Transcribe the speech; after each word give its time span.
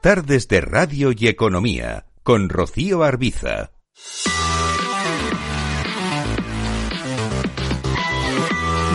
Tardes 0.00 0.46
de 0.46 0.60
Radio 0.60 1.10
y 1.10 1.26
Economía 1.26 2.06
con 2.22 2.48
Rocío 2.48 3.02
Arbiza. 3.02 3.72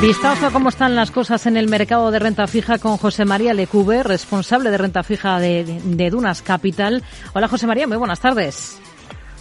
Vistazo 0.02 0.47
a 0.47 0.52
cómo 0.52 0.70
están 0.70 0.96
las 0.96 1.12
cosas 1.12 1.46
en 1.46 1.58
el 1.58 1.68
mercado 1.68 2.10
de 2.10 2.20
renta 2.20 2.47
fija 2.47 2.78
con 2.78 2.96
José 2.96 3.26
María 3.26 3.54
Lecube, 3.54 4.02
responsable 4.04 4.71
de 4.71 4.78
renta 4.78 5.04
fija 5.04 5.42
de, 5.42 5.66
de 5.84 6.10
Dunas 6.10 6.42
Capital. 6.42 7.04
Hola 7.34 7.50
José 7.50 7.68
María, 7.68 7.86
muy 7.86 7.98
buenas 7.98 8.22
tardes. 8.22 8.80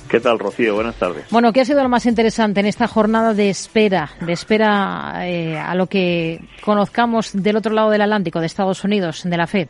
¿Qué 0.09 0.19
tal, 0.19 0.41
Rocío? 0.41 0.75
Buenas 0.75 0.97
tardes. 0.97 1.27
Bueno, 1.31 1.53
¿qué 1.53 1.61
ha 1.61 1.65
sido 1.65 1.85
lo 1.85 1.89
más 1.89 2.07
interesante 2.07 2.59
en 2.59 2.67
esta 2.67 2.89
jornada 2.89 3.35
de 3.35 3.51
espera, 3.51 4.11
de 4.21 4.33
espera 4.33 5.29
eh, 5.29 5.57
a 5.57 5.77
lo 5.77 5.87
que 5.87 6.41
conozcamos 6.65 7.31
del 7.33 7.57
otro 7.57 7.73
lado 7.73 7.91
del 7.91 8.03
Atlántico, 8.03 8.41
de 8.41 8.47
Estados 8.47 8.83
Unidos, 8.83 9.23
de 9.25 9.37
la 9.37 9.47
FED? 9.47 9.69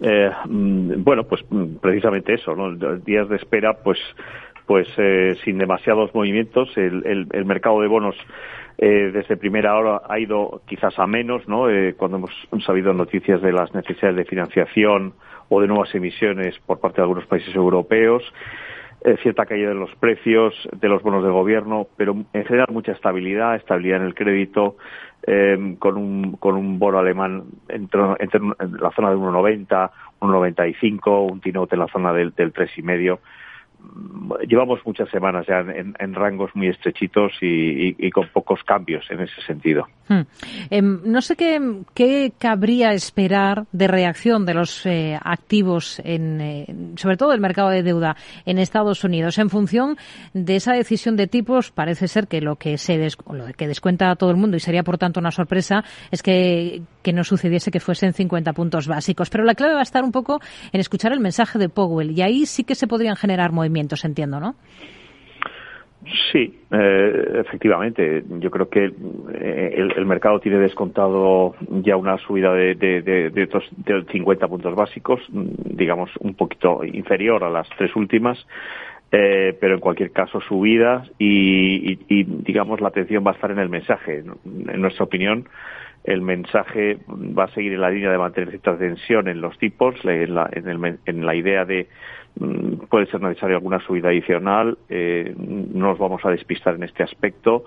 Eh, 0.00 0.30
mm, 0.46 1.02
bueno, 1.04 1.24
pues 1.24 1.42
mm, 1.48 1.76
precisamente 1.76 2.34
eso, 2.34 2.54
¿no? 2.54 2.74
Días 2.98 3.28
de 3.28 3.36
espera, 3.36 3.74
pues, 3.82 3.98
pues 4.66 4.88
eh, 4.96 5.36
sin 5.44 5.58
demasiados 5.58 6.14
movimientos. 6.14 6.70
El, 6.76 7.26
el, 7.32 7.44
mercado 7.44 7.80
de 7.80 7.88
bonos 7.88 8.16
eh, 8.78 9.10
desde 9.12 9.36
primera 9.36 9.76
hora 9.76 10.02
ha 10.08 10.18
ido 10.18 10.62
quizás 10.66 10.98
a 10.98 11.06
menos, 11.06 11.46
¿no? 11.48 11.68
Eh, 11.68 11.94
cuando 11.96 12.16
hemos 12.16 12.64
sabido 12.64 12.92
noticias 12.94 13.42
de 13.42 13.52
las 13.52 13.74
necesidades 13.74 14.16
de 14.16 14.24
financiación 14.24 15.14
o 15.48 15.60
de 15.60 15.66
nuevas 15.66 15.94
emisiones 15.94 16.58
por 16.60 16.80
parte 16.80 16.96
de 16.96 17.02
algunos 17.02 17.26
países 17.26 17.54
europeos. 17.54 18.22
Eh, 19.02 19.16
cierta 19.22 19.46
caída 19.46 19.70
de 19.70 19.74
los 19.74 19.94
precios 19.94 20.54
de 20.72 20.88
los 20.88 21.02
bonos 21.02 21.24
de 21.24 21.30
gobierno, 21.30 21.86
pero 21.96 22.14
en 22.34 22.44
general 22.44 22.66
mucha 22.70 22.92
estabilidad, 22.92 23.56
estabilidad 23.56 24.00
en 24.00 24.06
el 24.06 24.14
crédito, 24.14 24.76
eh, 25.26 25.76
con, 25.78 25.96
un, 25.96 26.32
con 26.32 26.54
un 26.54 26.78
bono 26.78 26.98
alemán 26.98 27.44
entre, 27.70 27.98
en 28.18 28.30
la 28.78 28.90
zona 28.90 29.08
de 29.08 29.16
1,90, 29.16 29.90
1,95, 30.20 31.32
un 31.32 31.40
tinote 31.40 31.76
en 31.76 31.80
la 31.80 31.88
zona 31.88 32.12
del, 32.12 32.34
del 32.34 32.52
3,5 32.52 33.18
llevamos 34.46 34.80
muchas 34.84 35.08
semanas 35.10 35.46
ya 35.46 35.60
en, 35.60 36.14
rangos 36.14 36.50
muy 36.54 36.68
estrechitos 36.68 37.32
y, 37.40 38.10
con 38.10 38.28
pocos 38.28 38.62
cambios 38.64 39.04
en 39.10 39.20
ese 39.20 39.40
sentido. 39.46 39.86
Hmm. 40.08 40.22
Em, 40.70 41.00
no 41.04 41.20
sé 41.20 41.36
qué, 41.36 42.32
cabría 42.38 42.92
esperar 42.92 43.66
de 43.72 43.88
reacción 43.88 44.46
de 44.46 44.54
los 44.54 44.84
eh, 44.86 45.18
activos, 45.22 46.00
en, 46.04 46.94
sobre 46.96 47.16
todo 47.16 47.32
el 47.32 47.40
mercado 47.40 47.70
de 47.70 47.82
deuda 47.82 48.16
en 48.44 48.58
Estados 48.58 49.04
Unidos. 49.04 49.38
En 49.38 49.50
función 49.50 49.96
de 50.32 50.56
esa 50.56 50.72
decisión 50.72 51.16
de 51.16 51.26
tipos, 51.26 51.70
parece 51.70 52.08
ser 52.08 52.26
que 52.26 52.40
lo 52.40 52.56
que 52.56 52.78
se 52.78 52.98
lo 52.98 53.46
que 53.56 53.68
descuenta 53.68 54.10
a 54.10 54.16
todo 54.16 54.30
el 54.30 54.36
mundo 54.36 54.56
y 54.56 54.60
sería 54.60 54.82
por 54.82 54.98
tanto 54.98 55.20
una 55.20 55.30
sorpresa 55.30 55.84
es 56.10 56.22
que, 56.22 56.82
que 57.02 57.12
no 57.12 57.24
sucediese 57.24 57.70
que 57.70 57.80
fuesen 57.80 58.12
50 58.12 58.52
puntos 58.52 58.86
básicos. 58.86 59.30
Pero 59.30 59.44
la 59.44 59.54
clave 59.54 59.74
va 59.74 59.80
a 59.80 59.84
estar 59.84 60.04
un 60.04 60.12
poco 60.12 60.40
en 60.72 60.80
escuchar 60.80 61.12
el 61.12 61.20
mensaje 61.20 61.58
de 61.58 61.68
Powell 61.68 62.10
y 62.10 62.22
ahí 62.22 62.46
sí 62.46 62.64
que 62.64 62.74
se 62.74 62.86
podrían 62.86 63.16
generar 63.16 63.52
movimientos 63.52 63.69
entiendo, 64.04 64.40
¿no? 64.40 64.54
Sí, 66.32 66.60
eh, 66.70 67.42
efectivamente. 67.46 68.24
Yo 68.38 68.50
creo 68.50 68.70
que 68.70 68.86
eh, 68.86 69.74
el, 69.76 70.06
mercado 70.06 70.40
tiene 70.40 70.58
descontado 70.58 71.54
ya 71.82 71.96
una 71.96 72.16
subida 72.18 72.54
de, 72.54 72.74
de, 72.74 73.02
de, 73.02 74.04
50 74.10 74.48
puntos 74.48 74.74
básicos, 74.74 75.20
digamos 75.30 76.10
un 76.20 76.34
poquito 76.34 76.82
inferior 76.84 77.44
a 77.44 77.50
las 77.50 77.68
tres 77.76 77.94
últimas, 77.96 78.38
eh, 79.12 79.54
pero 79.60 79.74
en 79.74 79.80
cualquier 79.80 80.10
caso 80.10 80.40
subidas 80.40 81.10
y, 81.18 81.96
digamos 82.44 82.80
la 82.80 82.88
atención 82.88 83.22
va 83.26 83.32
a 83.32 83.34
estar 83.34 83.50
en 83.50 83.58
el 83.58 83.68
mensaje. 83.68 84.24
En 84.44 84.80
nuestra 84.80 85.04
opinión, 85.04 85.50
el 86.04 86.22
mensaje 86.22 86.96
va 87.08 87.44
a 87.44 87.48
seguir 87.48 87.74
en 87.74 87.80
la 87.82 87.90
línea 87.90 88.10
de 88.10 88.16
mantener 88.16 88.48
cierta 88.48 88.78
tensión 88.78 89.28
en 89.28 89.42
los 89.42 89.58
tipos, 89.58 89.96
en 90.04 90.34
la, 90.34 90.48
en 90.54 91.26
la 91.26 91.34
idea 91.34 91.66
de 91.66 91.88
puede 92.88 93.06
ser 93.06 93.20
necesaria 93.20 93.56
alguna 93.56 93.80
subida 93.80 94.08
adicional. 94.08 94.78
Eh, 94.88 95.34
no 95.36 95.88
nos 95.88 95.98
vamos 95.98 96.24
a 96.24 96.30
despistar 96.30 96.74
en 96.74 96.82
este 96.82 97.02
aspecto, 97.02 97.64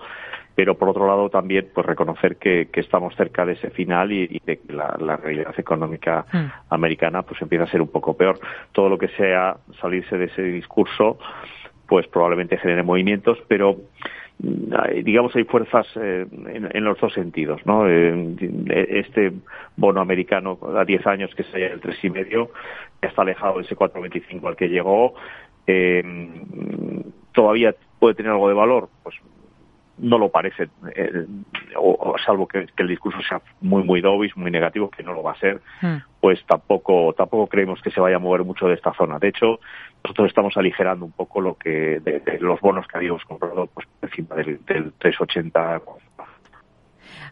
pero 0.54 0.76
por 0.76 0.88
otro 0.88 1.06
lado 1.06 1.28
también 1.30 1.68
pues 1.74 1.86
reconocer 1.86 2.36
que, 2.36 2.68
estamos 2.74 3.14
cerca 3.16 3.44
de 3.44 3.54
ese 3.54 3.70
final 3.70 4.12
y, 4.12 4.40
de 4.44 4.58
que 4.58 4.72
la, 4.72 5.16
realidad 5.16 5.54
económica 5.58 6.26
hmm. 6.32 6.46
americana 6.70 7.22
pues 7.22 7.40
empieza 7.42 7.64
a 7.64 7.70
ser 7.70 7.80
un 7.80 7.88
poco 7.88 8.16
peor. 8.16 8.38
Todo 8.72 8.88
lo 8.88 8.98
que 8.98 9.08
sea 9.08 9.56
salirse 9.80 10.16
de 10.16 10.26
ese 10.26 10.42
discurso 10.42 11.18
pues 11.86 12.06
probablemente 12.08 12.56
genere 12.56 12.82
movimientos, 12.82 13.38
pero 13.46 13.76
digamos 14.38 15.34
hay 15.36 15.44
fuerzas 15.44 15.86
eh, 15.96 16.26
en, 16.30 16.84
los 16.84 16.98
dos 17.00 17.12
sentidos 17.12 17.64
no 17.64 17.88
eh, 17.88 18.34
este 18.88 19.32
bono 19.76 20.00
americano 20.00 20.58
a 20.76 20.84
10 20.84 21.06
años 21.06 21.34
que 21.34 21.44
se 21.44 21.64
el 21.64 21.80
tres 21.80 22.02
y 22.02 22.10
medio 22.10 22.50
ya 23.00 23.08
está 23.08 23.22
alejado 23.22 23.58
de 23.58 23.62
ese 23.62 23.76
4.25 23.76 24.46
al 24.46 24.56
que 24.56 24.68
llegó 24.68 25.14
eh, 25.66 26.02
todavía 27.32 27.74
puede 27.98 28.14
tener 28.14 28.32
algo 28.32 28.48
de 28.48 28.54
valor 28.54 28.88
pues 29.02 29.14
no 29.96 30.18
lo 30.18 30.28
parece, 30.28 30.68
o, 31.76 32.16
salvo 32.24 32.48
que, 32.48 32.66
el 32.76 32.88
discurso 32.88 33.20
sea 33.28 33.40
muy, 33.60 33.84
muy 33.84 34.00
dovish, 34.00 34.34
muy 34.34 34.50
negativo, 34.50 34.90
que 34.90 35.02
no 35.02 35.12
lo 35.12 35.22
va 35.22 35.32
a 35.32 35.38
ser, 35.38 35.60
hmm. 35.82 35.96
pues 36.20 36.44
tampoco, 36.46 37.12
tampoco 37.12 37.46
creemos 37.46 37.80
que 37.80 37.90
se 37.90 38.00
vaya 38.00 38.16
a 38.16 38.18
mover 38.18 38.44
mucho 38.44 38.66
de 38.66 38.74
esta 38.74 38.92
zona. 38.94 39.18
De 39.18 39.28
hecho, 39.28 39.60
nosotros 40.04 40.28
estamos 40.28 40.56
aligerando 40.56 41.06
un 41.06 41.12
poco 41.12 41.40
lo 41.40 41.56
que 41.56 41.98
de, 42.00 42.38
los 42.40 42.60
bonos 42.60 42.86
que 42.86 42.98
habíamos 42.98 43.24
comprado 43.24 43.66
pues 43.66 43.88
encima 44.02 44.36
del, 44.36 44.64
del 44.66 44.92
380 44.92 45.80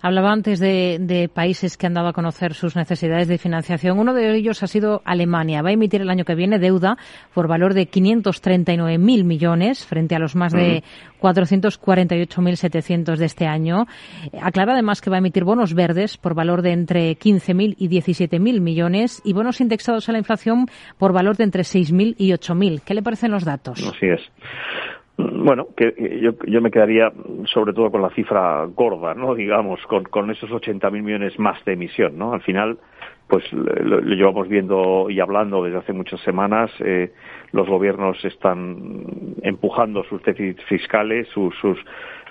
Hablaba 0.03 0.33
antes 0.33 0.59
de, 0.59 1.31
países 1.33 1.77
que 1.77 1.87
han 1.87 1.95
dado 1.95 2.09
a 2.09 2.13
conocer 2.13 2.55
sus 2.55 2.75
necesidades 2.75 3.29
de 3.29 3.39
financiación. 3.39 4.01
Uno 4.01 4.13
de 4.15 4.35
ellos 4.35 4.65
ha 4.65 4.67
sido 4.67 5.01
Alemania. 5.05 5.63
Va 5.63 5.69
a 5.69 5.73
emitir 5.73 6.01
el 6.01 6.11
año 6.11 6.25
que 6.25 6.35
viene 6.35 6.59
deuda 6.59 6.97
por 7.33 7.47
valor 7.47 7.73
de 7.73 7.89
539.000 7.89 9.25
millones 9.25 9.87
frente 9.87 10.17
a 10.17 10.19
los 10.19 10.35
más 10.35 10.53
de 10.53 10.83
448.700 11.21 13.17
de 13.17 13.25
este 13.25 13.47
año. 13.47 13.87
Aclara 14.43 14.73
además 14.73 15.01
que 15.01 15.09
va 15.09 15.17
a 15.17 15.21
emitir 15.21 15.45
bonos 15.45 15.73
verdes 15.73 16.17
por 16.17 16.35
valor 16.35 16.63
de 16.63 16.73
entre 16.73 17.13
15.000 17.17 17.77
y 17.79 17.89
17.000 17.89 18.61
millones 18.61 19.23
y 19.25 19.33
bonos 19.35 19.61
indexados 19.61 20.09
a 20.09 20.13
la 20.13 20.19
inflación 20.19 20.67
por 20.99 21.13
valor 21.13 21.37
de 21.37 21.45
entre 21.45 21.63
6.000 21.63 22.17
y 22.19 22.33
8.000. 22.33 22.83
¿Qué 22.85 22.95
le 22.95 23.05
parecen 23.05 23.31
los 23.31 23.45
datos? 23.45 23.79
Así 23.87 24.07
es. 24.07 24.21
Bueno, 25.43 25.69
que 25.77 26.21
yo, 26.21 26.33
yo 26.47 26.61
me 26.61 26.71
quedaría 26.71 27.13
sobre 27.47 27.73
todo 27.73 27.91
con 27.91 28.03
la 28.03 28.11
cifra 28.11 28.65
gorda, 28.67 29.15
¿no? 29.15 29.35
Digamos, 29.35 29.81
con, 29.87 30.05
con 30.05 30.31
esos 30.31 30.51
80.000 30.51 31.03
millones 31.03 31.39
más 31.39 31.65
de 31.65 31.73
emisión, 31.73 32.17
¿no? 32.17 32.33
Al 32.33 32.43
final, 32.43 32.79
pues 33.29 33.51
lo, 33.53 34.01
llevamos 34.01 34.49
viendo 34.49 35.09
y 35.11 35.21
hablando 35.21 35.65
desde 35.65 35.79
hace 35.79 35.93
muchas 35.93 36.21
semanas. 36.21 36.71
Eh, 36.81 37.13
los 37.53 37.69
gobiernos 37.69 38.25
están 38.25 39.05
empujando 39.43 40.05
sus 40.05 40.23
déficits 40.23 40.63
fiscales, 40.65 41.29
sus, 41.29 41.55
sus 41.57 41.79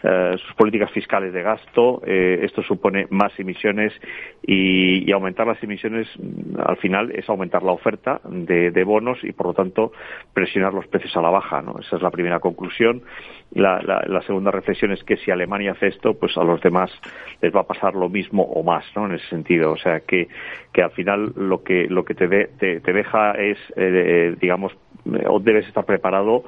eh, 0.03 0.35
sus 0.37 0.55
políticas 0.55 0.91
fiscales 0.91 1.31
de 1.33 1.43
gasto. 1.43 2.01
Eh, 2.05 2.39
esto 2.43 2.63
supone 2.63 3.07
más 3.09 3.31
emisiones 3.39 3.93
y, 4.41 5.11
aumentar 5.11 5.45
las 5.45 5.61
emisiones 5.61 6.07
mm, 6.17 6.59
al 6.59 6.77
final 6.77 7.11
es 7.11 7.29
aumentar 7.29 7.63
la 7.63 7.73
oferta 7.73 8.21
de, 8.23 8.83
bonos 8.83 9.19
y 9.23 9.31
por 9.33 9.47
lo 9.47 9.53
tanto 9.53 9.91
presionar 10.33 10.73
los 10.73 10.87
precios 10.87 11.15
a 11.17 11.21
la 11.21 11.29
baja. 11.29 11.61
¿no? 11.61 11.75
Esa 11.79 11.97
es 11.97 12.01
la 12.01 12.09
primera 12.09 12.39
conclusión. 12.39 13.03
La, 13.53 13.81
la, 13.81 14.21
segunda 14.21 14.49
reflexión 14.49 14.91
es 14.91 15.03
que 15.03 15.17
si 15.17 15.29
Alemania 15.29 15.73
hace 15.73 15.87
esto, 15.87 16.13
pues 16.13 16.37
a 16.37 16.43
los 16.43 16.61
demás 16.61 16.89
les 17.41 17.53
va 17.53 17.61
a 17.61 17.67
pasar 17.67 17.95
lo 17.95 18.07
mismo 18.07 18.43
o 18.43 18.63
más, 18.63 18.85
¿no? 18.95 19.07
En 19.07 19.13
ese 19.13 19.27
sentido, 19.27 19.71
o 19.71 19.77
sea 19.77 19.99
que, 19.99 20.29
que 20.71 20.81
al 20.81 20.91
final 20.91 21.33
lo 21.35 21.61
que 21.63 21.87
lo 21.89 22.05
que 22.05 22.13
te, 22.13 22.27
te, 22.27 22.93
deja 22.93 23.31
es, 23.33 23.57
eh, 23.75 24.35
digamos, 24.39 24.71
o 25.27 25.39
debes 25.39 25.67
estar 25.67 25.85
preparado 25.85 26.43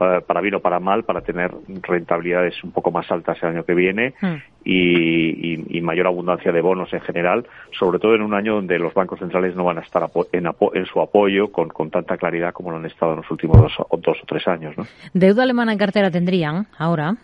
eh, 0.00 0.20
para 0.26 0.40
bien 0.40 0.54
o 0.54 0.60
para 0.60 0.80
mal, 0.80 1.04
para 1.04 1.20
tener 1.22 1.50
rentabilidades 1.82 2.62
un 2.62 2.72
poco 2.72 2.90
más 2.90 3.10
altas 3.10 3.38
el 3.42 3.48
año 3.50 3.64
que 3.64 3.74
viene 3.74 4.14
hmm. 4.20 4.34
y, 4.64 5.80
mayor 5.82 6.08
abundancia 6.08 6.52
de 6.52 6.60
bonos 6.60 6.92
en 6.92 7.00
general, 7.00 7.46
sobre 7.78 7.98
todo 7.98 8.14
en 8.14 8.20
un 8.20 8.34
año 8.34 8.56
donde 8.56 8.78
los 8.78 8.92
bancos 8.92 9.18
centrales 9.18 9.56
no 9.56 9.64
van 9.64 9.78
a 9.78 9.80
estar 9.80 10.06
en, 10.32 10.86
su 10.86 11.00
apoyo 11.00 11.50
con, 11.50 11.70
tanta 11.90 12.18
claridad 12.18 12.52
como 12.52 12.70
lo 12.70 12.76
han 12.76 12.84
estado 12.84 13.12
en 13.12 13.18
los 13.18 13.30
últimos 13.30 13.56
dos, 13.56 13.72
dos 14.02 14.18
o 14.22 14.26
tres 14.26 14.46
años. 14.46 14.76
¿no? 14.76 14.84
¿Deuda 15.14 15.44
alemana 15.44 15.72
en 15.72 15.78
cartera 15.78 16.10
tendrían 16.10 16.66
ahora? 16.76 17.16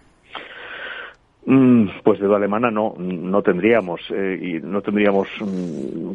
Mm, 1.46 1.88
pues 2.02 2.20
deuda 2.20 2.36
alemana 2.36 2.70
no, 2.70 2.94
no 2.96 3.42
tendríamos 3.42 4.00
eh, 4.10 4.38
y 4.40 4.66
no 4.66 4.80
tendríamos, 4.80 5.28
mm, 5.40 6.12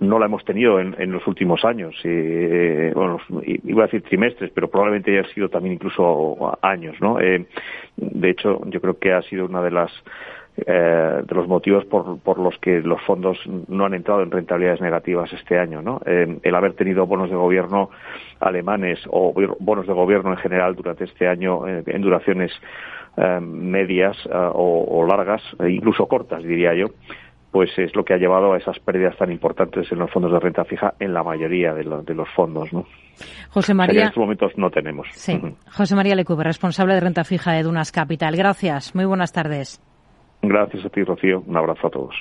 no 0.00 0.18
la 0.18 0.26
hemos 0.26 0.44
tenido 0.46 0.80
en, 0.80 1.12
los 1.12 1.26
últimos 1.26 1.62
años. 1.64 1.94
Eh, 2.04 2.90
bueno, 2.94 3.18
iba 3.44 3.82
a 3.82 3.86
decir 3.86 4.02
trimestres, 4.02 4.50
pero 4.54 4.70
probablemente 4.70 5.10
haya 5.18 5.28
sido 5.34 5.50
también 5.50 5.74
incluso 5.74 6.56
años, 6.62 6.96
¿no? 7.00 7.20
Eh, 7.20 7.44
de 7.96 8.30
hecho, 8.30 8.62
yo 8.66 8.80
creo 8.80 8.98
que 8.98 9.12
ha 9.12 9.20
sido 9.22 9.44
una 9.44 9.62
de 9.62 9.70
las 9.70 9.90
de 10.56 11.34
los 11.34 11.48
motivos 11.48 11.86
por, 11.86 12.18
por, 12.18 12.38
los 12.38 12.58
que 12.58 12.82
los 12.82 13.00
fondos 13.02 13.38
no 13.46 13.86
han 13.86 13.94
entrado 13.94 14.22
en 14.22 14.30
rentabilidades 14.30 14.82
negativas 14.82 15.32
este 15.32 15.58
año, 15.58 15.80
¿no? 15.80 16.02
el 16.04 16.54
haber 16.54 16.74
tenido 16.74 17.06
bonos 17.06 17.30
de 17.30 17.36
gobierno 17.36 17.88
alemanes 18.40 18.98
o 19.08 19.32
bonos 19.60 19.86
de 19.86 19.92
gobierno 19.94 20.32
en 20.32 20.36
general 20.36 20.74
durante 20.74 21.04
este 21.04 21.28
año 21.28 21.66
en 21.66 22.02
duraciones 22.02 22.52
eh, 23.16 23.40
medias 23.40 24.16
eh, 24.26 24.30
o, 24.32 25.04
largas, 25.06 25.42
e 25.58 25.70
incluso 25.70 26.06
cortas, 26.06 26.42
diría 26.42 26.74
yo, 26.74 26.88
pues 27.50 27.70
es 27.78 27.94
lo 27.96 28.04
que 28.04 28.14
ha 28.14 28.16
llevado 28.16 28.52
a 28.52 28.58
esas 28.58 28.78
pérdidas 28.78 29.16
tan 29.16 29.32
importantes 29.32 29.90
en 29.90 29.98
los 29.98 30.10
fondos 30.10 30.32
de 30.32 30.38
renta 30.38 30.64
fija 30.64 30.94
en 31.00 31.12
la 31.12 31.22
mayoría 31.22 31.74
de, 31.74 31.84
los 31.84 32.28
fondos, 32.34 32.72
¿no? 32.72 32.86
José 33.50 33.74
María. 33.74 34.02
en 34.02 34.06
estos 34.08 34.20
momentos 34.20 34.52
no 34.56 34.70
tenemos. 34.70 35.08
Sí. 35.12 35.38
José 35.76 35.96
María 35.96 36.14
Lecube, 36.14 36.44
responsable 36.44 36.94
de 36.94 37.00
renta 37.00 37.24
fija 37.24 37.52
de 37.52 37.64
Dunas 37.64 37.90
Capital. 37.90 38.36
Gracias. 38.36 38.94
Muy 38.94 39.04
buenas 39.04 39.32
tardes. 39.32 39.82
Gracias 40.42 40.86
a 40.86 40.88
ti, 40.88 41.02
Rocío. 41.02 41.42
Un 41.46 41.56
abrazo 41.56 41.88
a 41.88 41.90
todos. 41.90 42.14